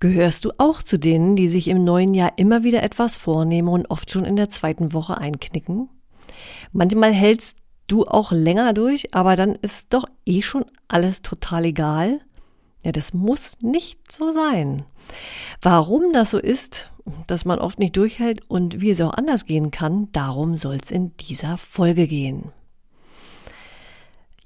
[0.00, 3.90] Gehörst du auch zu denen, die sich im neuen Jahr immer wieder etwas vornehmen und
[3.90, 5.88] oft schon in der zweiten Woche einknicken?
[6.72, 12.20] Manchmal hältst du auch länger durch, aber dann ist doch eh schon alles total egal.
[12.84, 14.84] Ja, das muss nicht so sein.
[15.62, 16.92] Warum das so ist,
[17.26, 20.90] dass man oft nicht durchhält und wie es auch anders gehen kann, darum soll es
[20.90, 22.52] in dieser Folge gehen.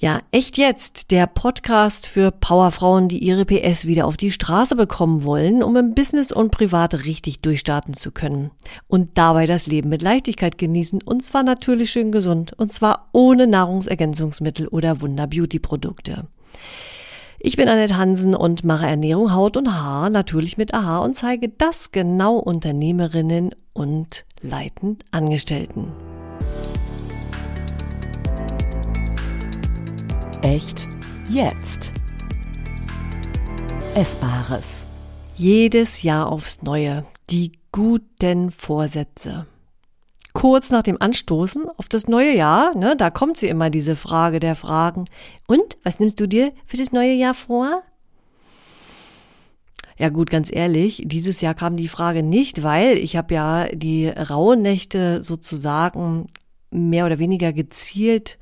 [0.03, 5.23] Ja, echt jetzt, der Podcast für Powerfrauen, die ihre PS wieder auf die Straße bekommen
[5.23, 8.51] wollen, um im Business und privat richtig durchstarten zu können.
[8.89, 13.47] Und dabei das Leben mit Leichtigkeit genießen und zwar natürlich schön gesund und zwar ohne
[13.47, 16.25] Nahrungsergänzungsmittel oder Wunder-Beauty-Produkte.
[17.39, 21.49] Ich bin Annette Hansen und mache Ernährung, Haut und Haar natürlich mit AHA und zeige
[21.49, 25.93] das genau Unternehmerinnen und leitend Angestellten.
[30.43, 30.89] Echt
[31.29, 31.93] jetzt.
[33.95, 34.85] Essbares.
[35.37, 37.07] Jedes Jahr aufs Neue.
[37.31, 39.47] Die guten Vorsätze.
[40.33, 44.41] Kurz nach dem Anstoßen auf das neue Jahr, ne, da kommt sie immer diese Frage
[44.41, 45.05] der Fragen.
[45.47, 47.85] Und, was nimmst du dir für das neue Jahr vor?
[49.97, 54.09] Ja gut, ganz ehrlich, dieses Jahr kam die Frage nicht, weil ich habe ja die
[54.09, 56.27] Rauhnächte sozusagen
[56.73, 58.39] mehr oder weniger gezielt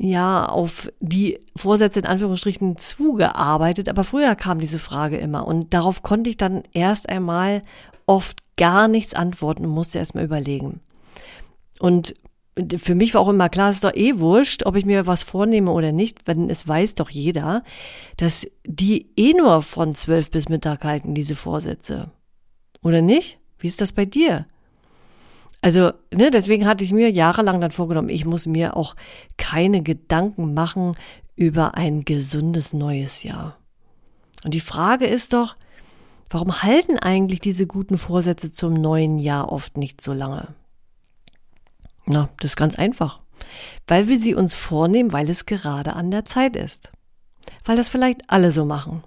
[0.00, 6.02] ja auf die Vorsätze in Anführungsstrichen zugearbeitet, aber früher kam diese Frage immer und darauf
[6.02, 7.62] konnte ich dann erst einmal
[8.06, 10.80] oft gar nichts antworten und musste erst mal überlegen.
[11.78, 12.14] Und
[12.76, 15.22] für mich war auch immer klar, es ist doch eh wurscht, ob ich mir was
[15.22, 17.62] vornehme oder nicht, wenn es weiß doch jeder,
[18.16, 22.10] dass die eh nur von zwölf bis Mittag halten, diese Vorsätze.
[22.82, 23.38] Oder nicht?
[23.58, 24.46] Wie ist das bei dir?
[25.60, 28.94] Also, ne, deswegen hatte ich mir jahrelang dann vorgenommen, ich muss mir auch
[29.36, 30.92] keine Gedanken machen
[31.34, 33.56] über ein gesundes neues Jahr.
[34.44, 35.56] Und die Frage ist doch,
[36.30, 40.54] warum halten eigentlich diese guten Vorsätze zum neuen Jahr oft nicht so lange?
[42.06, 43.20] Na, das ist ganz einfach.
[43.86, 46.92] Weil wir sie uns vornehmen, weil es gerade an der Zeit ist.
[47.64, 49.02] Weil das vielleicht alle so machen.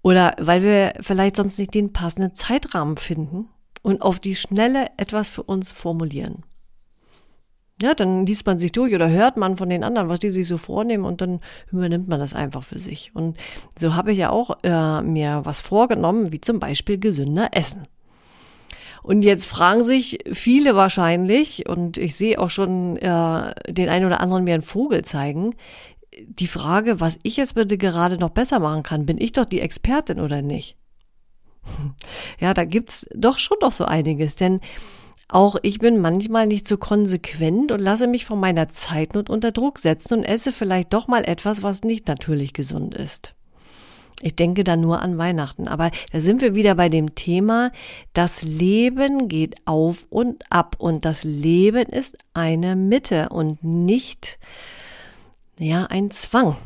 [0.00, 3.48] Oder weil wir vielleicht sonst nicht den passenden Zeitrahmen finden
[3.82, 6.44] und auf die Schnelle etwas für uns formulieren.
[7.80, 10.46] Ja, dann liest man sich durch oder hört man von den anderen, was die sich
[10.46, 11.40] so vornehmen und dann
[11.72, 13.10] übernimmt man das einfach für sich.
[13.14, 13.36] Und
[13.76, 17.88] so habe ich ja auch äh, mir was vorgenommen, wie zum Beispiel gesünder Essen.
[19.02, 24.20] Und jetzt fragen sich viele wahrscheinlich, und ich sehe auch schon äh, den einen oder
[24.20, 25.56] anderen mir einen Vogel zeigen,
[26.28, 29.60] die Frage, was ich jetzt bitte gerade noch besser machen kann, bin ich doch die
[29.60, 30.76] Expertin oder nicht?
[32.40, 34.60] Ja, da gibt's doch schon noch so einiges, denn
[35.28, 39.78] auch ich bin manchmal nicht so konsequent und lasse mich von meiner Zeitnot unter Druck
[39.78, 43.34] setzen und esse vielleicht doch mal etwas, was nicht natürlich gesund ist.
[44.20, 47.72] Ich denke da nur an Weihnachten, aber da sind wir wieder bei dem Thema,
[48.12, 54.38] das Leben geht auf und ab und das Leben ist eine Mitte und nicht,
[55.58, 56.56] ja, ein Zwang.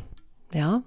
[0.53, 0.83] Ja,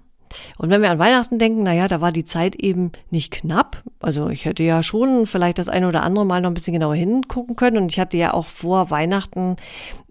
[0.57, 3.83] und wenn wir an Weihnachten denken, naja, da war die Zeit eben nicht knapp.
[3.99, 6.95] Also ich hätte ja schon vielleicht das eine oder andere Mal noch ein bisschen genauer
[6.95, 7.77] hingucken können.
[7.77, 9.55] Und ich hatte ja auch vor Weihnachten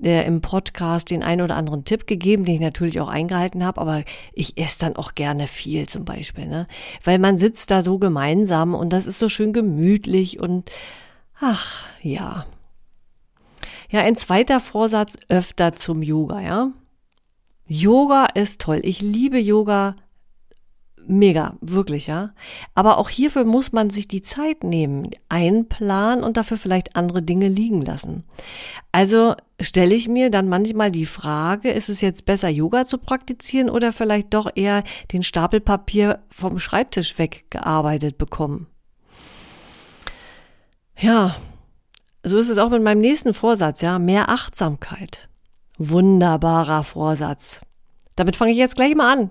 [0.02, 3.80] äh, im Podcast den einen oder anderen Tipp gegeben, den ich natürlich auch eingehalten habe.
[3.80, 6.66] Aber ich esse dann auch gerne viel zum Beispiel, ne?
[7.04, 10.70] Weil man sitzt da so gemeinsam und das ist so schön gemütlich und
[11.40, 12.46] ach ja.
[13.90, 16.70] Ja, ein zweiter Vorsatz öfter zum Yoga, ja.
[17.66, 18.80] Yoga ist toll.
[18.82, 19.94] Ich liebe Yoga
[21.10, 22.30] mega, wirklich, ja.
[22.74, 27.48] Aber auch hierfür muss man sich die Zeit nehmen, einplanen und dafür vielleicht andere Dinge
[27.48, 28.24] liegen lassen.
[28.92, 33.68] Also stelle ich mir dann manchmal die Frage, ist es jetzt besser, Yoga zu praktizieren
[33.68, 38.66] oder vielleicht doch eher den Stapel Papier vom Schreibtisch weggearbeitet bekommen?
[40.96, 41.36] Ja,
[42.22, 45.28] so ist es auch mit meinem nächsten Vorsatz, ja, mehr Achtsamkeit.
[45.78, 47.60] Wunderbarer Vorsatz.
[48.16, 49.30] Damit fange ich jetzt gleich mal an.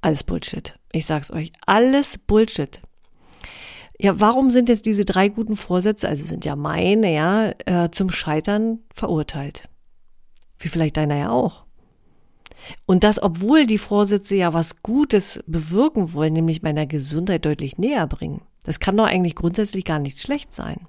[0.00, 0.78] Alles Bullshit.
[0.92, 1.52] Ich sag's euch.
[1.66, 2.80] Alles Bullshit.
[3.98, 8.08] Ja, warum sind jetzt diese drei guten Vorsätze, also sind ja meine, ja, äh, zum
[8.08, 9.68] Scheitern verurteilt?
[10.58, 11.64] Wie vielleicht deiner ja auch.
[12.86, 18.06] Und das, obwohl die Vorsätze ja was Gutes bewirken wollen, nämlich meiner Gesundheit deutlich näher
[18.06, 18.42] bringen.
[18.62, 20.86] Das kann doch eigentlich grundsätzlich gar nicht schlecht sein.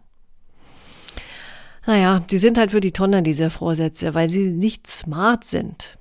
[1.86, 5.98] Naja, die sind halt für die Tonne, diese Vorsätze, weil sie nicht smart sind.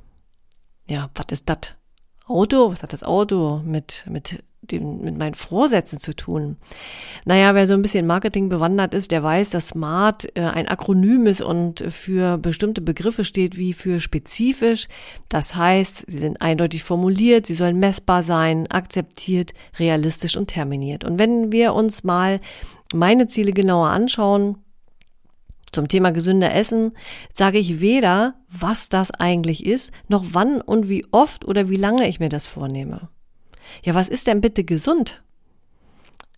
[0.89, 1.75] Ja, was ist das?
[2.31, 2.71] Auto?
[2.71, 6.57] Was hat das Auto mit, mit dem, mit meinen Vorsätzen zu tun?
[7.25, 11.27] Naja, wer so ein bisschen Marketing bewandert ist, der weiß, dass SMART äh, ein Akronym
[11.27, 14.89] ist und für bestimmte Begriffe steht wie für spezifisch.
[15.29, 21.05] Das heißt, sie sind eindeutig formuliert, sie sollen messbar sein, akzeptiert, realistisch und terminiert.
[21.05, 22.41] Und wenn wir uns mal
[22.93, 24.59] meine Ziele genauer anschauen,
[25.73, 26.93] zum Thema gesünder Essen
[27.33, 32.09] sage ich weder, was das eigentlich ist, noch wann und wie oft oder wie lange
[32.09, 33.09] ich mir das vornehme.
[33.83, 35.23] Ja, was ist denn bitte gesund?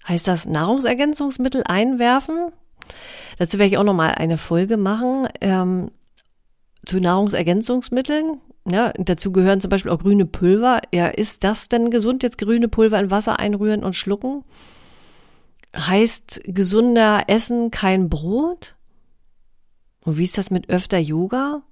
[0.06, 2.52] Heißt das Nahrungsergänzungsmittel einwerfen?
[3.38, 5.90] Dazu werde ich auch nochmal eine Folge machen ähm,
[6.84, 8.40] zu Nahrungsergänzungsmitteln.
[8.68, 10.80] Ja, dazu gehören zum Beispiel auch grüne Pulver.
[10.92, 14.44] Ja, ist das denn gesund, jetzt grüne Pulver in Wasser einrühren und schlucken?
[15.76, 18.74] Heißt gesunder Essen kein Brot?
[20.04, 21.62] Und wie ist das mit öfter Yoga?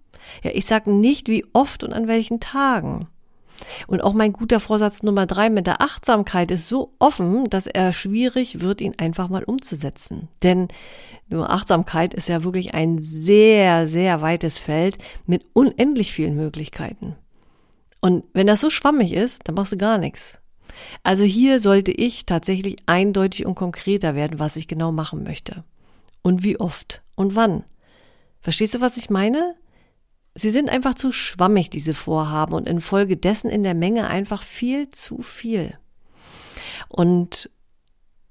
[0.43, 3.09] Ja, ich sage nicht, wie oft und an welchen Tagen.
[3.87, 7.93] Und auch mein guter Vorsatz Nummer drei mit der Achtsamkeit ist so offen, dass er
[7.93, 10.29] schwierig wird, ihn einfach mal umzusetzen.
[10.43, 10.69] Denn
[11.29, 17.17] nur Achtsamkeit ist ja wirklich ein sehr, sehr weites Feld mit unendlich vielen Möglichkeiten.
[18.01, 20.39] Und wenn das so schwammig ist, dann machst du gar nichts.
[21.03, 25.65] Also hier sollte ich tatsächlich eindeutig und konkreter werden, was ich genau machen möchte.
[26.23, 27.65] Und wie oft und wann.
[28.41, 29.57] Verstehst du, was ich meine?
[30.35, 35.23] Sie sind einfach zu schwammig, diese Vorhaben, und infolgedessen in der Menge einfach viel zu
[35.23, 35.75] viel.
[36.89, 37.51] Und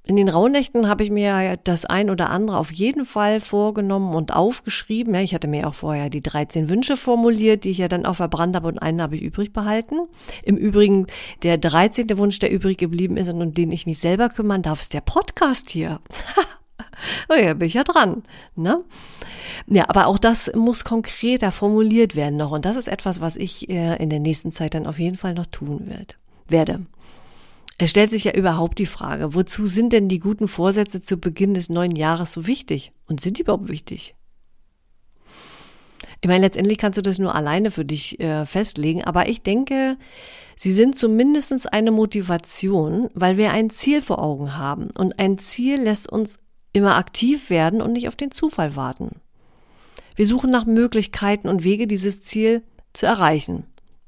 [0.10, 4.34] in den Rauhnächten habe ich mir das ein oder andere auf jeden Fall vorgenommen und
[4.34, 5.14] aufgeschrieben.
[5.14, 8.56] ich hatte mir auch vorher die 13 Wünsche formuliert, die ich ja dann auch verbrannt
[8.56, 10.08] habe und einen habe ich übrig behalten.
[10.42, 11.06] Im Übrigen,
[11.44, 12.18] der 13.
[12.18, 15.02] Wunsch, der übrig geblieben ist und um den ich mich selber kümmern darf, ist der
[15.02, 16.00] Podcast hier.
[17.30, 18.24] oh ja, bin ich ja dran.
[18.56, 18.84] Ne?
[19.68, 22.52] Ja, aber auch das muss konkreter formuliert werden noch.
[22.52, 25.34] Und das ist etwas, was ich äh, in der nächsten Zeit dann auf jeden Fall
[25.34, 26.18] noch tun wird,
[26.48, 26.82] werde.
[27.78, 31.54] Es stellt sich ja überhaupt die Frage, wozu sind denn die guten Vorsätze zu Beginn
[31.54, 32.92] des neuen Jahres so wichtig?
[33.08, 34.16] Und sind die überhaupt wichtig?
[36.22, 39.98] Ich meine, letztendlich kannst du das nur alleine für dich äh, festlegen, aber ich denke,
[40.58, 44.90] sie sind zumindest eine Motivation, weil wir ein Ziel vor Augen haben.
[44.98, 46.40] Und ein Ziel lässt uns
[46.74, 49.22] immer aktiv werden und nicht auf den Zufall warten.
[50.16, 52.64] Wir suchen nach Möglichkeiten und Wege, dieses Ziel
[52.94, 53.66] zu erreichen.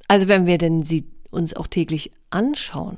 [0.08, 2.98] Also wenn wir denn sie uns auch täglich anschauen.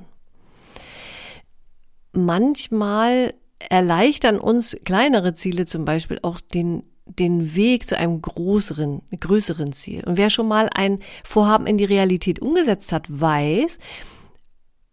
[2.12, 3.34] Manchmal
[3.70, 10.04] erleichtern uns kleinere Ziele zum Beispiel auch den, den Weg zu einem größeren, größeren Ziel.
[10.06, 13.78] Und wer schon mal ein Vorhaben in die Realität umgesetzt hat, weiß,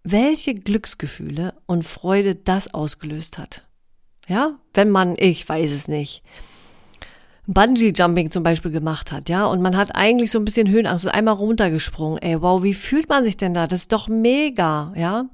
[0.03, 3.67] welche Glücksgefühle und Freude das ausgelöst hat.
[4.31, 6.23] Ja, wenn man, ich weiß es nicht,
[7.49, 11.11] Bungee-Jumping zum Beispiel gemacht hat, ja, und man hat eigentlich so ein bisschen Höhenangst, und
[11.11, 13.67] einmal runtergesprungen, ey, wow, wie fühlt man sich denn da?
[13.67, 15.25] Das ist doch mega, ja.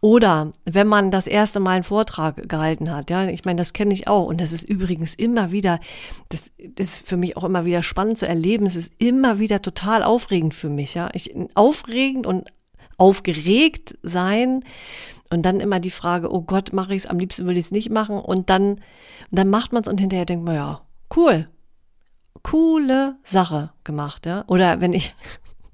[0.00, 3.94] Oder wenn man das erste Mal einen Vortrag gehalten hat, ja, ich meine, das kenne
[3.94, 5.78] ich auch und das ist übrigens immer wieder,
[6.28, 8.66] das, das ist für mich auch immer wieder spannend zu erleben.
[8.66, 11.10] Es ist immer wieder total aufregend für mich, ja.
[11.12, 12.50] Ich, aufregend und
[12.98, 14.64] aufgeregt sein
[15.30, 17.70] und dann immer die Frage, oh Gott, mache ich es, am liebsten will ich es
[17.70, 18.80] nicht machen und dann,
[19.30, 20.82] dann macht man es und hinterher denkt man, ja,
[21.16, 21.48] cool.
[22.42, 24.44] Coole Sache gemacht, ja.
[24.48, 25.14] Oder wenn ich,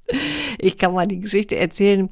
[0.59, 2.11] ich kann mal die Geschichte erzählen.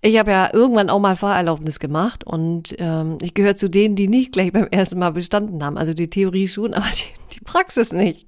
[0.00, 4.08] Ich habe ja irgendwann auch mal Fahrerlaubnis gemacht und ähm, ich gehöre zu denen, die
[4.08, 5.76] nicht gleich beim ersten Mal bestanden haben.
[5.76, 8.26] Also die Theorie schon, aber die, die Praxis nicht.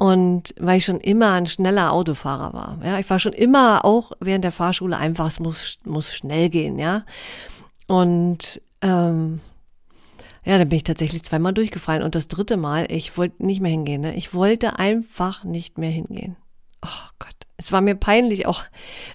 [0.00, 2.78] Und weil ich schon immer ein schneller Autofahrer war.
[2.82, 6.78] Ja, ich war schon immer auch während der Fahrschule einfach, es muss, muss schnell gehen,
[6.78, 7.04] ja.
[7.86, 9.40] Und ähm,
[10.42, 13.72] ja, dann bin ich tatsächlich zweimal durchgefallen und das dritte Mal, ich wollte nicht mehr
[13.72, 14.00] hingehen.
[14.00, 14.14] Ne?
[14.14, 16.36] Ich wollte einfach nicht mehr hingehen.
[16.80, 18.64] Oh Gott, es war mir peinlich auch.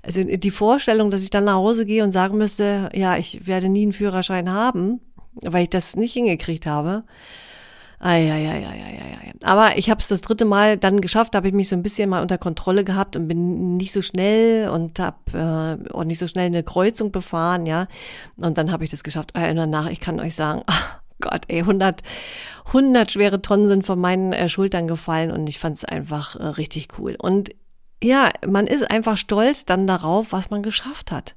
[0.03, 3.69] Also die Vorstellung, dass ich dann nach Hause gehe und sagen müsste, ja, ich werde
[3.69, 4.99] nie einen Führerschein haben,
[5.41, 7.05] weil ich das nicht hingekriegt habe.
[8.05, 9.33] Eieieiei.
[9.43, 11.83] Aber ich habe es das dritte Mal dann geschafft, da habe ich mich so ein
[11.83, 16.19] bisschen mal unter Kontrolle gehabt und bin nicht so schnell und habe äh, auch nicht
[16.19, 17.87] so schnell eine Kreuzung befahren, ja.
[18.37, 19.35] Und dann habe ich das geschafft.
[19.35, 22.01] Und danach, ich kann euch sagen, ach, Gott, ey, 100,
[22.67, 26.43] 100 schwere Tonnen sind von meinen äh, Schultern gefallen und ich fand es einfach äh,
[26.43, 27.15] richtig cool.
[27.17, 27.49] Und
[28.03, 31.35] ja, man ist einfach stolz dann darauf, was man geschafft hat.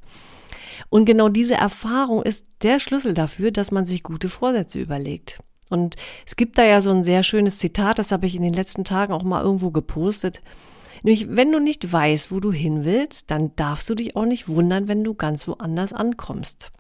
[0.91, 5.41] Und genau diese Erfahrung ist der Schlüssel dafür, dass man sich gute Vorsätze überlegt.
[5.71, 5.97] Und
[6.27, 8.85] es gibt da ja so ein sehr schönes Zitat, das habe ich in den letzten
[8.85, 10.41] Tagen auch mal irgendwo gepostet.
[11.05, 14.49] Nämlich, wenn du nicht weißt, wo du hin willst, dann darfst du dich auch nicht
[14.49, 16.73] wundern, wenn du ganz woanders ankommst.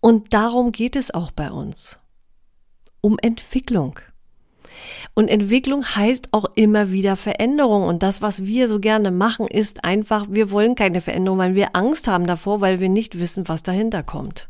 [0.00, 1.98] Und darum geht es auch bei uns.
[3.00, 4.00] Um Entwicklung.
[5.14, 7.84] Und Entwicklung heißt auch immer wieder Veränderung.
[7.84, 11.76] Und das, was wir so gerne machen, ist einfach, wir wollen keine Veränderung, weil wir
[11.76, 14.48] Angst haben davor, weil wir nicht wissen, was dahinter kommt.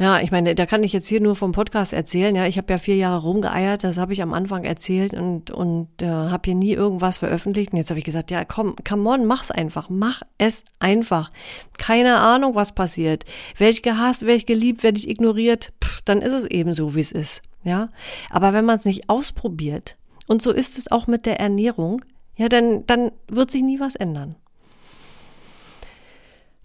[0.00, 2.36] Ja, ich meine, da kann ich jetzt hier nur vom Podcast erzählen.
[2.36, 5.88] Ja, ich habe ja vier Jahre rumgeeiert, das habe ich am Anfang erzählt und und
[6.00, 7.72] äh, habe hier nie irgendwas veröffentlicht.
[7.72, 11.32] Und jetzt habe ich gesagt, ja, komm, come on, mach's einfach, mach es einfach.
[11.78, 13.24] Keine Ahnung, was passiert.
[13.56, 16.94] Werde ich gehasst, werde ich geliebt, werde ich ignoriert, Pff, dann ist es eben so,
[16.94, 17.42] wie es ist.
[17.64, 17.88] Ja,
[18.30, 22.04] aber wenn man es nicht ausprobiert und so ist es auch mit der Ernährung,
[22.36, 24.36] ja, dann dann wird sich nie was ändern.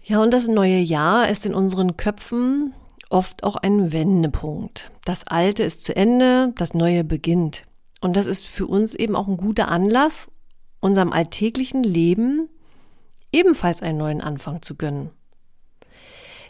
[0.04, 2.74] Ja, und das neue Jahr ist in unseren Köpfen
[3.10, 4.90] oft auch ein Wendepunkt.
[5.04, 7.64] Das Alte ist zu Ende, das Neue beginnt.
[8.00, 10.28] Und das ist für uns eben auch ein guter Anlass,
[10.80, 12.48] unserem alltäglichen Leben
[13.32, 15.10] ebenfalls einen neuen Anfang zu gönnen.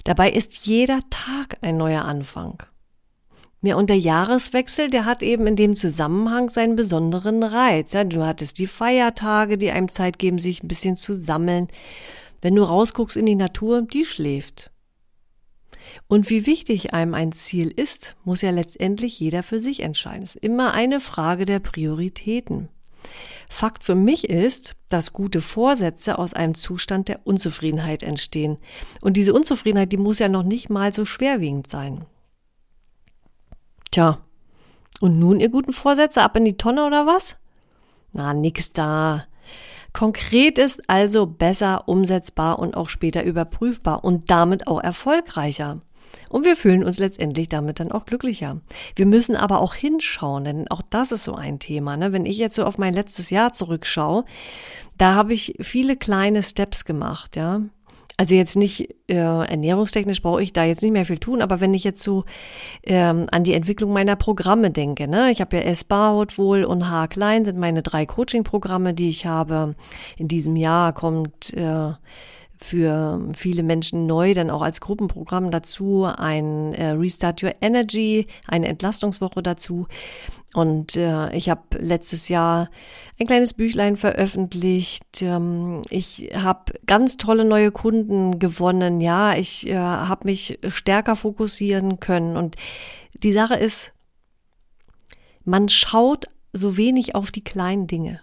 [0.04, 2.62] Dabei ist jeder Tag ein neuer Anfang.
[3.62, 7.94] Ja, und der Jahreswechsel, der hat eben in dem Zusammenhang seinen besonderen Reiz.
[7.94, 11.68] Ja, du hattest die Feiertage, die einem Zeit geben, sich ein bisschen zu sammeln.
[12.42, 14.70] Wenn du rausguckst in die Natur, die schläft.
[16.06, 20.22] Und wie wichtig einem ein Ziel ist, muss ja letztendlich jeder für sich entscheiden.
[20.22, 22.68] Es ist immer eine Frage der Prioritäten.
[23.48, 28.58] Fakt für mich ist, dass gute Vorsätze aus einem Zustand der Unzufriedenheit entstehen.
[29.00, 32.06] Und diese Unzufriedenheit, die muss ja noch nicht mal so schwerwiegend sein.
[33.90, 34.20] Tja,
[35.00, 37.36] und nun ihr guten Vorsätze ab in die Tonne oder was?
[38.12, 39.26] Na, nix da.
[39.94, 45.80] Konkret ist also besser umsetzbar und auch später überprüfbar und damit auch erfolgreicher.
[46.28, 48.60] Und wir fühlen uns letztendlich damit dann auch glücklicher.
[48.96, 51.96] Wir müssen aber auch hinschauen, denn auch das ist so ein Thema.
[51.96, 52.12] Ne?
[52.12, 54.24] Wenn ich jetzt so auf mein letztes Jahr zurückschaue,
[54.98, 57.62] da habe ich viele kleine Steps gemacht, ja.
[58.16, 61.74] Also jetzt nicht äh, ernährungstechnisch brauche ich da jetzt nicht mehr viel tun, aber wenn
[61.74, 62.24] ich jetzt so
[62.84, 67.08] ähm, an die Entwicklung meiner Programme denke, ne, ich habe ja S-Bar, Wohl und H
[67.08, 69.74] klein sind meine drei Coaching-Programme, die ich habe.
[70.16, 71.92] In diesem Jahr kommt äh,
[72.64, 78.68] für viele Menschen neu, dann auch als Gruppenprogramm dazu, ein äh, Restart Your Energy, eine
[78.68, 79.86] Entlastungswoche dazu.
[80.54, 82.70] Und äh, ich habe letztes Jahr
[83.20, 85.20] ein kleines Büchlein veröffentlicht.
[85.20, 89.00] Ähm, ich habe ganz tolle neue Kunden gewonnen.
[89.00, 92.36] Ja, ich äh, habe mich stärker fokussieren können.
[92.36, 92.56] Und
[93.22, 93.92] die Sache ist,
[95.44, 98.20] man schaut so wenig auf die kleinen Dinge.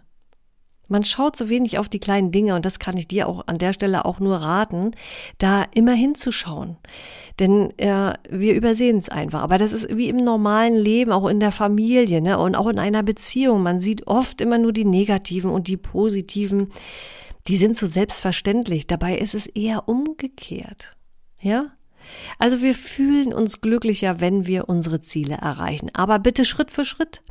[0.91, 3.57] Man schaut so wenig auf die kleinen Dinge und das kann ich dir auch an
[3.57, 4.91] der Stelle auch nur raten,
[5.37, 6.75] da immer hinzuschauen.
[7.39, 9.41] Denn äh, wir übersehen es einfach.
[9.41, 12.37] Aber das ist wie im normalen Leben, auch in der Familie ne?
[12.37, 13.63] und auch in einer Beziehung.
[13.63, 16.67] Man sieht oft immer nur die negativen und die positiven.
[17.47, 18.85] Die sind so selbstverständlich.
[18.85, 20.97] Dabei ist es eher umgekehrt.
[21.39, 21.67] Ja?
[22.37, 25.89] Also wir fühlen uns glücklicher, wenn wir unsere Ziele erreichen.
[25.93, 27.23] Aber bitte Schritt für Schritt.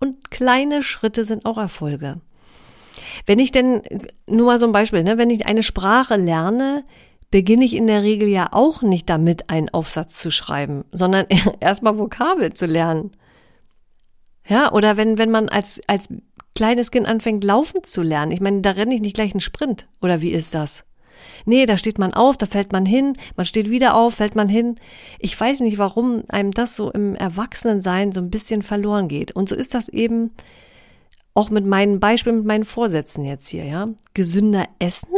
[0.00, 2.20] Und kleine Schritte sind auch Erfolge.
[3.26, 3.82] Wenn ich denn,
[4.26, 6.84] nur mal so ein Beispiel, ne, wenn ich eine Sprache lerne,
[7.30, 11.26] beginne ich in der Regel ja auch nicht damit, einen Aufsatz zu schreiben, sondern
[11.60, 13.10] erstmal Vokabel zu lernen.
[14.46, 16.08] Ja, oder wenn, wenn man als, als
[16.54, 18.32] kleines Kind anfängt, laufen zu lernen.
[18.32, 19.88] Ich meine, da renne ich nicht gleich einen Sprint.
[20.00, 20.84] Oder wie ist das?
[21.44, 24.48] Nee, da steht man auf, da fällt man hin, man steht wieder auf, fällt man
[24.48, 24.76] hin.
[25.18, 29.32] Ich weiß nicht, warum einem das so im Erwachsenensein so ein bisschen verloren geht.
[29.32, 30.32] Und so ist das eben
[31.38, 33.88] auch mit meinen Beispielen, mit meinen Vorsätzen jetzt hier, ja.
[34.12, 35.08] Gesünder essen?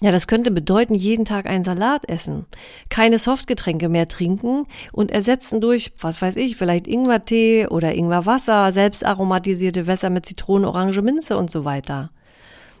[0.00, 2.46] Ja, das könnte bedeuten, jeden Tag einen Salat essen,
[2.88, 9.04] keine Softgetränke mehr trinken und ersetzen durch, was weiß ich, vielleicht Ingwertee oder Ingwerwasser, selbst
[9.04, 12.10] aromatisierte Wässer mit Zitrone, Orange, Minze und so weiter.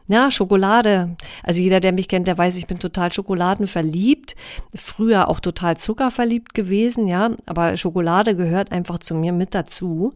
[0.06, 1.16] Ja, Schokolade.
[1.42, 4.36] Also jeder, der mich kennt, der weiß, ich bin total schokoladenverliebt.
[4.72, 7.32] Früher auch total zuckerverliebt gewesen, ja.
[7.44, 10.14] Aber Schokolade gehört einfach zu mir mit dazu.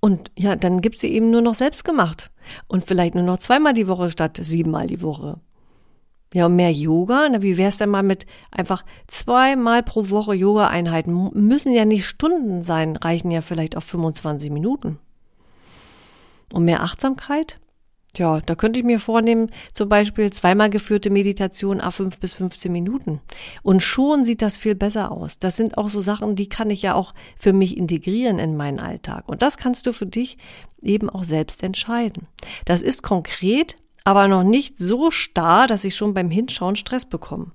[0.00, 2.30] Und ja, dann gibt sie eben nur noch selbst gemacht.
[2.66, 5.40] Und vielleicht nur noch zweimal die Woche statt siebenmal die Woche.
[6.32, 7.28] Ja, und mehr Yoga?
[7.30, 11.30] Na, wie wär's denn mal mit einfach zweimal pro Woche Yoga-Einheiten?
[11.34, 14.98] Müssen ja nicht Stunden sein, reichen ja vielleicht auch 25 Minuten.
[16.52, 17.59] Und mehr Achtsamkeit?
[18.12, 22.72] Tja, da könnte ich mir vornehmen, zum Beispiel zweimal geführte Meditation a 5 bis 15
[22.72, 23.20] Minuten.
[23.62, 25.38] Und schon sieht das viel besser aus.
[25.38, 28.80] Das sind auch so Sachen, die kann ich ja auch für mich integrieren in meinen
[28.80, 29.28] Alltag.
[29.28, 30.38] Und das kannst du für dich
[30.82, 32.26] eben auch selbst entscheiden.
[32.64, 37.52] Das ist konkret, aber noch nicht so starr, dass ich schon beim Hinschauen Stress bekomme.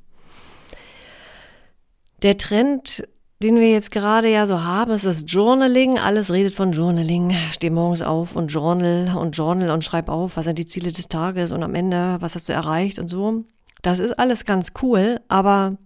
[2.22, 3.08] Der Trend
[3.44, 6.00] den wir jetzt gerade ja so haben, ist das Journaling.
[6.00, 7.34] Alles redet von Journaling.
[7.52, 11.08] Steh morgens auf und journal und journal und schreib auf, was sind die Ziele des
[11.10, 13.44] Tages und am Ende, was hast du erreicht und so.
[13.82, 15.78] Das ist alles ganz cool, aber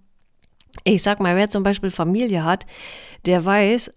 [0.84, 2.66] Ich sag mal, wer zum Beispiel Familie hat,
[3.26, 3.92] der weiß,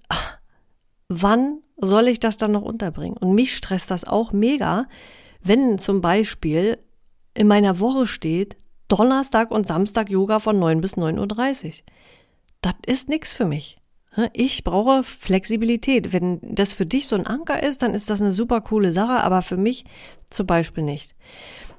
[1.09, 3.17] wann soll ich das dann noch unterbringen?
[3.17, 4.87] Und mich stresst das auch mega,
[5.43, 6.79] wenn zum Beispiel
[7.35, 8.57] in meiner Woche steht,
[8.89, 11.73] Donnerstag und Samstag Yoga von 9 bis 9.30 Uhr.
[12.63, 13.77] Das ist nichts für mich.
[14.33, 16.13] Ich brauche Flexibilität.
[16.13, 19.23] Wenn das für dich so ein Anker ist, dann ist das eine super coole Sache,
[19.25, 19.85] aber für mich
[20.31, 21.15] zum Beispiel nicht.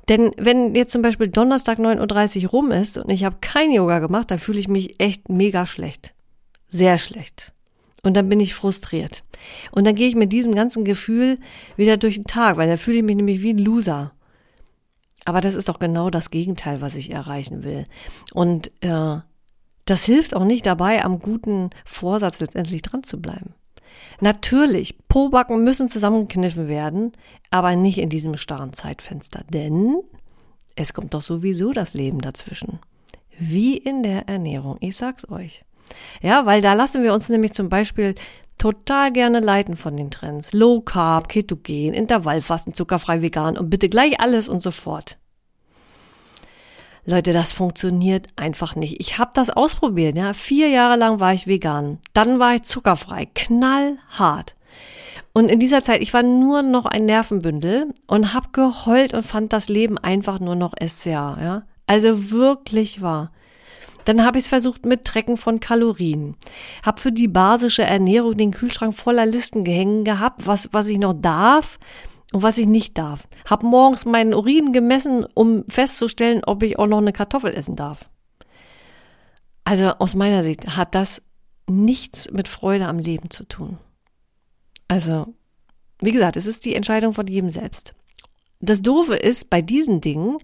[0.09, 3.99] Denn wenn jetzt zum Beispiel Donnerstag 9.30 Uhr rum ist und ich habe kein Yoga
[3.99, 6.13] gemacht, dann fühle ich mich echt mega schlecht.
[6.69, 7.53] Sehr schlecht.
[8.01, 9.23] Und dann bin ich frustriert.
[9.71, 11.39] Und dann gehe ich mit diesem ganzen Gefühl
[11.77, 14.11] wieder durch den Tag, weil dann fühle ich mich nämlich wie ein Loser.
[15.23, 17.85] Aber das ist doch genau das Gegenteil, was ich erreichen will.
[18.33, 19.19] Und äh,
[19.85, 23.53] das hilft auch nicht dabei, am guten Vorsatz letztendlich dran zu bleiben.
[24.19, 27.11] Natürlich, Pobacken müssen zusammengekniffen werden,
[27.49, 29.97] aber nicht in diesem starren Zeitfenster, denn
[30.75, 32.79] es kommt doch sowieso das Leben dazwischen.
[33.37, 35.63] Wie in der Ernährung, ich sag's euch.
[36.21, 38.15] Ja, weil da lassen wir uns nämlich zum Beispiel
[38.57, 40.53] total gerne leiten von den Trends.
[40.53, 45.17] Low Carb, Ketogen, Intervallfasten, zuckerfrei vegan und bitte gleich alles und so fort.
[47.05, 49.01] Leute, das funktioniert einfach nicht.
[49.01, 50.33] Ich habe das ausprobiert, ja.
[50.33, 51.99] Vier Jahre lang war ich vegan.
[52.13, 53.27] Dann war ich zuckerfrei.
[53.35, 54.55] Knallhart.
[55.33, 59.51] Und in dieser Zeit, ich war nur noch ein Nervenbündel und hab geheult und fand
[59.51, 61.63] das Leben einfach nur noch SCA, ja.
[61.87, 63.31] Also wirklich wahr.
[64.05, 66.35] Dann habe ich es versucht mit Trecken von Kalorien.
[66.85, 71.13] Hab für die basische Ernährung den Kühlschrank voller Listen gehängt gehabt, was, was ich noch
[71.13, 71.79] darf
[72.33, 73.27] und was ich nicht darf.
[73.49, 78.09] Hab morgens meinen Urin gemessen, um festzustellen, ob ich auch noch eine Kartoffel essen darf.
[79.63, 81.21] Also aus meiner Sicht hat das
[81.69, 83.77] nichts mit Freude am Leben zu tun.
[84.87, 85.27] Also,
[86.01, 87.95] wie gesagt, es ist die Entscheidung von jedem selbst.
[88.59, 90.37] Das Doofe ist bei diesen Dingen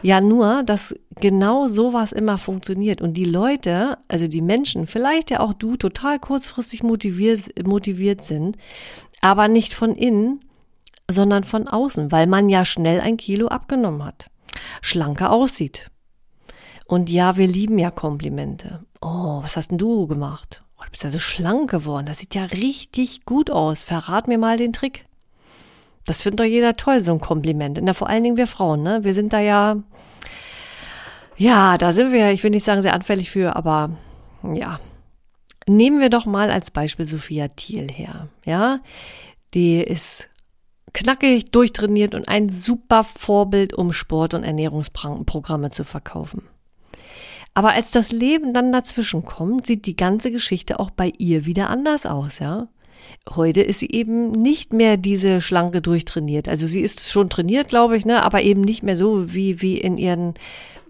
[0.00, 5.40] ja nur, dass genau sowas immer funktioniert und die Leute, also die Menschen, vielleicht ja
[5.40, 8.56] auch du, total kurzfristig motiviert, motiviert sind,
[9.20, 10.40] aber nicht von innen,
[11.10, 14.28] sondern von außen, weil man ja schnell ein Kilo abgenommen hat,
[14.80, 15.90] schlanker aussieht.
[16.86, 18.84] Und ja, wir lieben ja Komplimente.
[19.00, 20.62] Oh, was hast denn du gemacht?
[20.78, 22.06] Oh, du bist ja so schlank geworden.
[22.06, 23.82] Das sieht ja richtig gut aus.
[23.82, 25.06] Verrat mir mal den Trick.
[26.04, 27.78] Das findet doch jeder toll, so ein Kompliment.
[27.78, 29.02] Und vor allen Dingen wir Frauen, ne?
[29.02, 29.82] Wir sind da ja,
[31.36, 33.90] ja, da sind wir, ich will nicht sagen sehr anfällig für, aber
[34.54, 34.78] ja.
[35.68, 38.78] Nehmen wir doch mal als Beispiel Sophia Thiel her, ja?
[39.54, 40.28] Die ist
[40.96, 46.42] knackig, durchtrainiert und ein super Vorbild, um Sport- und Ernährungsprogramme zu verkaufen.
[47.54, 51.70] Aber als das Leben dann dazwischen kommt, sieht die ganze Geschichte auch bei ihr wieder
[51.70, 52.68] anders aus, ja?
[53.28, 56.48] Heute ist sie eben nicht mehr diese schlanke durchtrainiert.
[56.48, 59.78] Also sie ist schon trainiert, glaube ich, ne, aber eben nicht mehr so wie wie
[59.78, 60.34] in ihren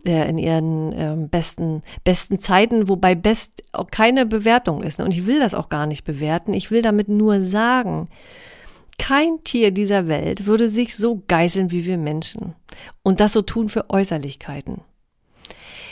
[0.07, 4.99] äh, in ihren ähm, besten besten Zeiten, wobei best auch keine Bewertung ist.
[4.99, 5.05] Ne?
[5.05, 6.55] Und ich will das auch gar nicht bewerten.
[6.55, 8.09] Ich will damit nur sagen,
[8.99, 12.55] kein Tier dieser Welt würde sich so geißeln wie wir Menschen
[13.03, 14.81] und das so tun für Äußerlichkeiten.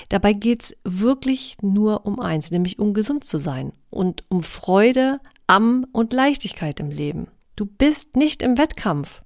[0.08, 5.86] Dabei geht's wirklich nur um eins, nämlich um gesund zu sein und um Freude am
[5.92, 7.28] und Leichtigkeit im Leben.
[7.56, 9.22] Du bist nicht im Wettkampf.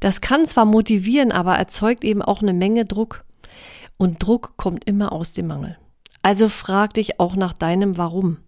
[0.00, 3.24] Das kann zwar motivieren, aber erzeugt eben auch eine Menge Druck.
[3.96, 5.76] Und Druck kommt immer aus dem Mangel.
[6.22, 8.38] Also frag dich auch nach deinem Warum,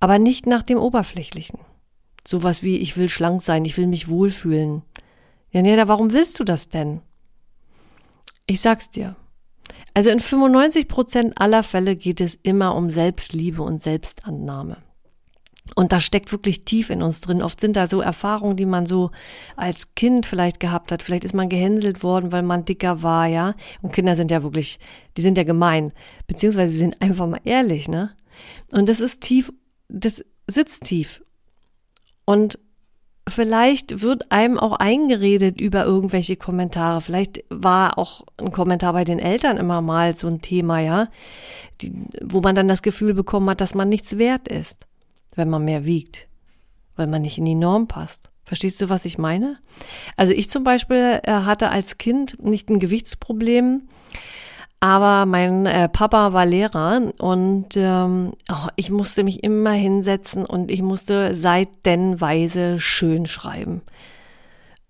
[0.00, 1.58] aber nicht nach dem Oberflächlichen.
[2.28, 4.82] Sowas wie, ich will schlank sein, ich will mich wohlfühlen.
[5.50, 7.00] Ja, nee, warum willst du das denn?
[8.44, 9.16] Ich sag's dir.
[9.94, 14.76] Also in 95 Prozent aller Fälle geht es immer um Selbstliebe und Selbstannahme.
[15.74, 17.40] Und das steckt wirklich tief in uns drin.
[17.40, 19.10] Oft sind da so Erfahrungen, die man so
[19.56, 21.02] als Kind vielleicht gehabt hat.
[21.02, 23.54] Vielleicht ist man gehänselt worden, weil man dicker war, ja.
[23.80, 24.78] Und Kinder sind ja wirklich,
[25.16, 25.94] die sind ja gemein.
[26.26, 28.10] Beziehungsweise sind einfach mal ehrlich, ne?
[28.70, 29.50] Und das ist tief,
[29.88, 31.22] das sitzt tief.
[32.28, 32.58] Und
[33.28, 37.00] vielleicht wird einem auch eingeredet über irgendwelche Kommentare.
[37.00, 41.08] Vielleicht war auch ein Kommentar bei den Eltern immer mal so ein Thema, ja,
[41.80, 44.88] die, wo man dann das Gefühl bekommen hat, dass man nichts wert ist
[45.38, 46.26] wenn man mehr wiegt,
[46.96, 48.28] weil man nicht in die Norm passt.
[48.44, 49.58] Verstehst du, was ich meine?
[50.16, 53.82] Also ich zum Beispiel äh, hatte als Kind nicht ein Gewichtsproblem,
[54.80, 60.70] aber mein äh, Papa war Lehrer und ähm, oh, ich musste mich immer hinsetzen und
[60.70, 63.82] ich musste seitenweise schön schreiben.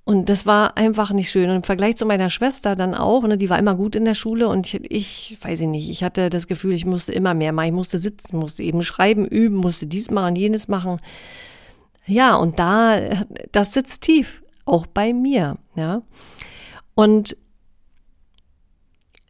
[0.04, 1.50] Und das war einfach nicht schön.
[1.50, 4.14] Und im Vergleich zu meiner Schwester dann auch, ne, die war immer gut in der
[4.14, 7.52] Schule und ich, ich weiß ich nicht, ich hatte das Gefühl, ich musste immer mehr
[7.52, 7.66] machen.
[7.66, 10.98] Ich musste sitzen, musste eben schreiben, üben, musste dies machen, jenes machen.
[12.06, 12.98] Ja, und da,
[13.52, 16.00] das sitzt tief, auch bei mir, ja.
[16.94, 17.36] Und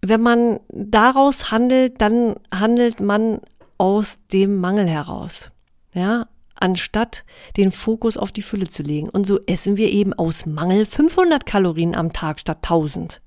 [0.02, 3.40] wenn man daraus handelt, dann handelt man
[3.78, 5.50] aus dem Mangel heraus.
[5.94, 7.24] Ja, anstatt
[7.56, 9.08] den Fokus auf die Fülle zu legen.
[9.08, 13.20] Und so essen wir eben aus Mangel 500 Kalorien am Tag statt 1000.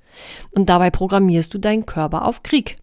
[0.51, 2.77] Und dabei programmierst du deinen Körper auf Krieg.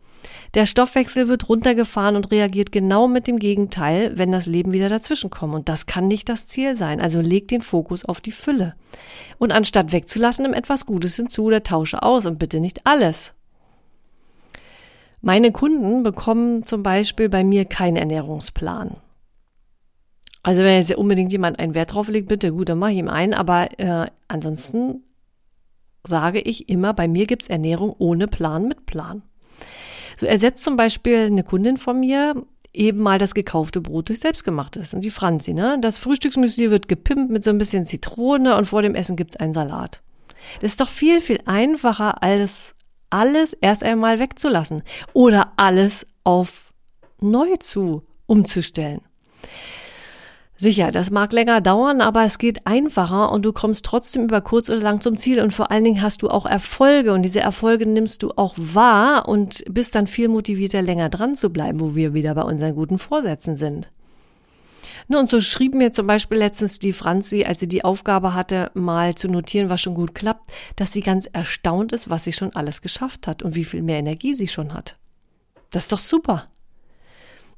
[0.54, 5.54] Der Stoffwechsel wird runtergefahren und reagiert genau mit dem Gegenteil, wenn das Leben wieder dazwischenkommt.
[5.54, 7.00] Und das kann nicht das Ziel sein.
[7.00, 8.74] Also leg den Fokus auf die Fülle.
[9.36, 13.34] Und anstatt wegzulassen, nimm etwas Gutes hinzu oder tausche aus und bitte nicht alles.
[15.20, 18.96] Meine Kunden bekommen zum Beispiel bei mir keinen Ernährungsplan.
[20.42, 23.08] Also wenn jetzt unbedingt jemand einen Wert drauf legt, bitte gut, dann mache ich ihm
[23.08, 23.34] einen.
[23.34, 25.02] Aber äh, ansonsten
[26.06, 29.22] sage ich immer, bei mir gibt's Ernährung ohne Plan mit Plan.
[30.16, 32.34] So ersetzt zum Beispiel eine Kundin von mir
[32.72, 34.94] eben mal das gekaufte Brot durch selbstgemachtes.
[34.94, 35.78] Und die Franzi, ne?
[35.80, 39.52] Das Frühstücksmüsli wird gepimpt mit so ein bisschen Zitrone und vor dem Essen gibt's einen
[39.52, 40.00] Salat.
[40.60, 42.74] Das ist doch viel, viel einfacher, als
[43.10, 46.72] alles erst einmal wegzulassen oder alles auf
[47.20, 49.00] neu zu umzustellen.
[50.60, 54.68] Sicher, das mag länger dauern, aber es geht einfacher und du kommst trotzdem über kurz
[54.68, 57.86] oder lang zum Ziel und vor allen Dingen hast du auch Erfolge und diese Erfolge
[57.86, 62.12] nimmst du auch wahr und bist dann viel motivierter länger dran zu bleiben, wo wir
[62.12, 63.88] wieder bei unseren guten Vorsätzen sind.
[65.08, 68.70] Nun, und so schrieb mir zum Beispiel letztens die Franzi, als sie die Aufgabe hatte,
[68.74, 72.54] mal zu notieren, was schon gut klappt, dass sie ganz erstaunt ist, was sie schon
[72.54, 74.98] alles geschafft hat und wie viel mehr Energie sie schon hat.
[75.70, 76.44] Das ist doch super.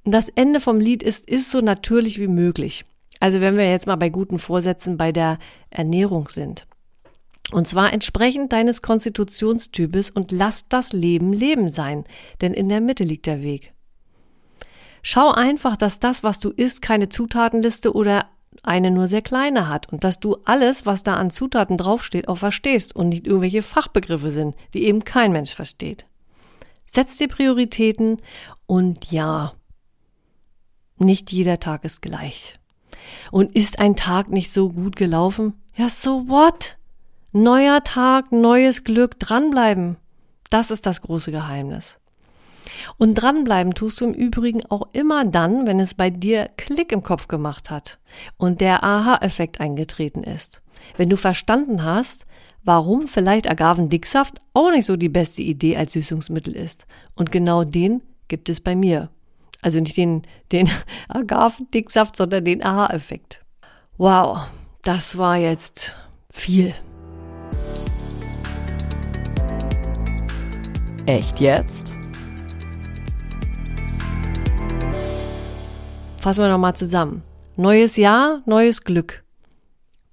[0.05, 2.85] Und das Ende vom Lied ist, ist so natürlich wie möglich.
[3.19, 5.39] Also wenn wir jetzt mal bei guten Vorsätzen bei der
[5.71, 6.67] Ernährung sind.
[7.51, 12.05] Und zwar entsprechend deines Konstitutionstypes und lass das Leben Leben sein,
[12.41, 13.73] denn in der Mitte liegt der Weg.
[15.03, 18.27] Schau einfach, dass das, was du isst, keine Zutatenliste oder
[18.63, 22.37] eine nur sehr kleine hat und dass du alles, was da an Zutaten draufsteht, auch
[22.37, 26.07] verstehst und nicht irgendwelche Fachbegriffe sind, die eben kein Mensch versteht.
[26.87, 28.19] Setz dir Prioritäten
[28.67, 29.55] und ja,
[30.99, 32.59] nicht jeder Tag ist gleich.
[33.31, 35.55] Und ist ein Tag nicht so gut gelaufen?
[35.75, 36.77] Ja, so what?
[37.33, 39.97] Neuer Tag, neues Glück, dranbleiben.
[40.51, 41.99] Das ist das große Geheimnis.
[42.99, 47.03] Und dranbleiben tust du im Übrigen auch immer dann, wenn es bei dir Klick im
[47.03, 47.99] Kopf gemacht hat
[48.37, 50.63] und der Aha-Effekt eingetreten ist.
[50.97, 52.27] Wenn du verstanden hast,
[52.65, 56.87] warum vielleicht Agavendicksaft auch nicht so die beste Idee als Süßungsmittel ist.
[57.15, 59.11] Und genau den gibt es bei mir.
[59.63, 60.71] Also nicht den, den
[61.09, 63.45] Agavendicksaft, sondern den Aha-Effekt.
[63.99, 64.47] Wow,
[64.83, 65.97] das war jetzt
[66.31, 66.75] viel.
[71.07, 72.00] Echt jetzt?
[76.21, 77.23] Fassen wir nochmal zusammen.
[77.57, 79.25] Neues Jahr, neues Glück.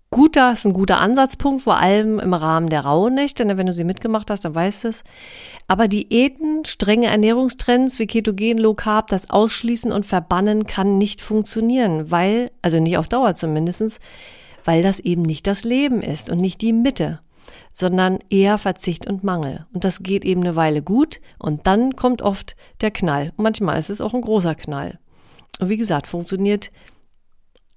[0.10, 3.84] Guter ist ein guter Ansatzpunkt, vor allem im Rahmen der Rauhnächte, denn wenn du sie
[3.84, 5.04] mitgemacht hast, dann weißt du es.
[5.68, 12.10] Aber Diäten, strenge Ernährungstrends wie Ketogen, Low Carb, das Ausschließen und Verbannen kann nicht funktionieren,
[12.10, 14.00] weil, also nicht auf Dauer zumindestens,
[14.64, 17.20] weil das eben nicht das Leben ist und nicht die Mitte,
[17.74, 19.66] sondern eher Verzicht und Mangel.
[19.74, 23.34] Und das geht eben eine Weile gut und dann kommt oft der Knall.
[23.36, 25.00] Und manchmal ist es auch ein großer Knall.
[25.60, 26.72] Und wie gesagt, funktioniert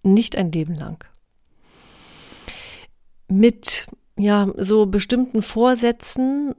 [0.02, 1.04] nicht ein Leben lang.
[3.28, 6.54] Mit ja so bestimmten Vorsätzen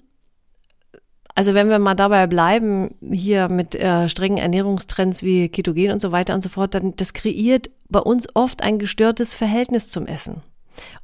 [1.36, 6.12] also wenn wir mal dabei bleiben, hier mit äh, strengen Ernährungstrends wie Ketogen und so
[6.12, 10.42] weiter und so fort, dann das kreiert bei uns oft ein gestörtes Verhältnis zum Essen.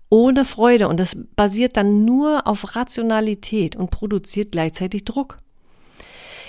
[0.10, 0.88] Ohne Freude.
[0.88, 5.40] Und das basiert dann nur auf Rationalität und produziert gleichzeitig Druck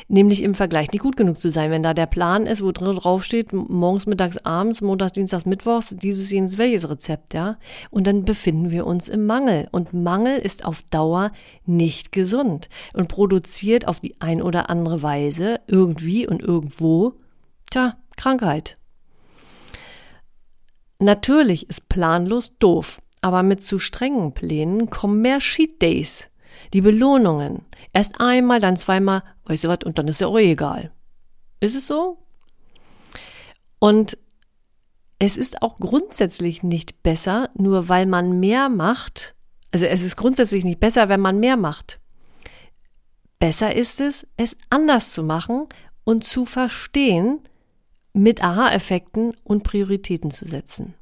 [0.08, 1.70] nämlich im Vergleich nicht gut genug zu sein.
[1.70, 5.94] Wenn da der Plan ist, wo drin drauf steht, morgens, mittags, abends, montags, dienstags, mittwochs,
[5.96, 7.58] dieses, jenes, welches Rezept, ja.
[7.90, 9.68] Und dann befinden wir uns im Mangel.
[9.70, 11.30] Und Mangel ist auf Dauer
[11.66, 17.14] nicht gesund und produziert auf die ein oder andere Weise irgendwie und irgendwo,
[17.70, 18.78] tja, Krankheit.
[20.98, 26.28] Natürlich ist planlos doof, aber mit zu strengen Plänen kommen mehr Sheet Days.
[26.72, 27.62] Die Belohnungen.
[27.92, 30.92] Erst einmal, dann zweimal, weißt du was, und dann ist ja auch egal.
[31.61, 32.18] Ist es so?
[33.78, 34.16] Und
[35.18, 39.34] es ist auch grundsätzlich nicht besser, nur weil man mehr macht.
[39.72, 41.98] Also es ist grundsätzlich nicht besser, wenn man mehr macht.
[43.38, 45.66] Besser ist es, es anders zu machen
[46.04, 47.40] und zu verstehen,
[48.12, 50.94] mit Aha-Effekten und Prioritäten zu setzen.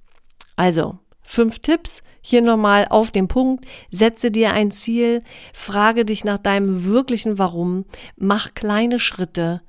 [0.56, 3.66] Also, Fünf Tipps, hier nochmal auf den Punkt.
[3.90, 7.84] Setze dir ein Ziel, frage dich nach deinem wirklichen Warum,
[8.16, 9.60] mach kleine Schritte.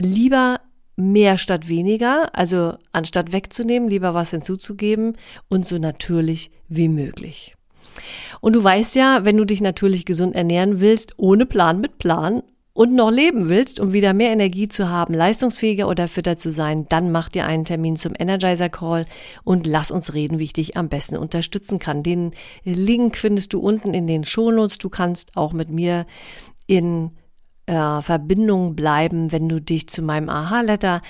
[0.00, 0.60] Lieber
[0.96, 5.16] mehr statt weniger, also anstatt wegzunehmen, lieber was hinzuzugeben
[5.48, 7.54] und so natürlich wie möglich.
[8.40, 12.42] Und du weißt ja, wenn du dich natürlich gesund ernähren willst, ohne Plan mit Plan,
[12.74, 16.86] und noch leben willst, um wieder mehr Energie zu haben, leistungsfähiger oder fitter zu sein,
[16.88, 19.04] dann mach dir einen Termin zum Energizer Call
[19.44, 22.02] und lass uns reden, wie ich dich am besten unterstützen kann.
[22.02, 22.32] Den
[22.64, 24.78] Link findest du unten in den Shownotes.
[24.78, 26.06] Du kannst auch mit mir
[26.66, 27.10] in
[27.66, 31.02] äh, Verbindung bleiben, wenn du dich zu meinem Aha-Letter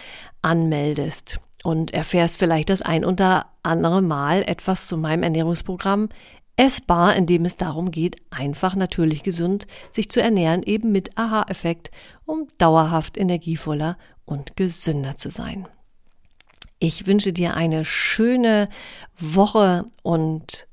[0.43, 6.09] anmeldest und erfährst vielleicht das ein oder andere Mal etwas zu meinem Ernährungsprogramm
[6.57, 11.91] essbar, indem es darum geht, einfach natürlich gesund sich zu ernähren, eben mit Aha-Effekt,
[12.25, 15.69] um dauerhaft energievoller und gesünder zu sein.
[16.79, 18.69] Ich wünsche dir eine schöne
[19.17, 20.67] Woche und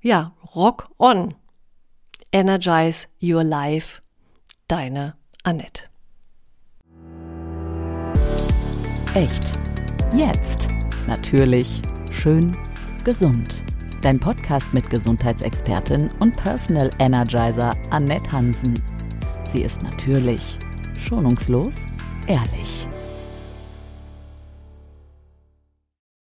[0.00, 1.34] ja, rock on.
[2.32, 4.02] Energize your life.
[4.66, 5.84] Deine Annette.
[9.14, 9.58] Echt.
[10.14, 10.68] Jetzt.
[11.06, 11.82] Natürlich.
[12.10, 12.56] Schön.
[13.04, 13.62] Gesund
[14.02, 18.74] dein Podcast mit Gesundheitsexpertin und Personal Energizer Annette Hansen.
[19.48, 20.58] Sie ist natürlich,
[20.98, 21.76] schonungslos,
[22.26, 22.88] ehrlich.